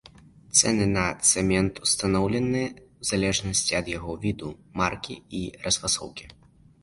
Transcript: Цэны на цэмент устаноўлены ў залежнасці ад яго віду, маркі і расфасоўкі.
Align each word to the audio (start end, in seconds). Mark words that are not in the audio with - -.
Цэны 0.59 0.85
на 0.93 1.01
цэмент 1.31 1.73
устаноўлены 1.87 2.63
ў 2.69 3.03
залежнасці 3.11 3.77
ад 3.81 3.93
яго 3.97 4.13
віду, 4.23 4.49
маркі 4.81 5.15
і 5.41 5.43
расфасоўкі. 5.67 6.25